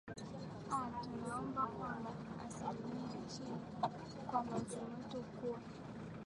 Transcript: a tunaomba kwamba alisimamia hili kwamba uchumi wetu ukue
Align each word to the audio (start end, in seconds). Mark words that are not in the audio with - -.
a 0.89 0.93
tunaomba 1.03 1.63
kwamba 1.73 2.11
alisimamia 2.41 3.07
hili 3.07 3.51
kwamba 4.31 4.55
uchumi 4.57 4.95
wetu 5.03 5.17
ukue 5.17 5.55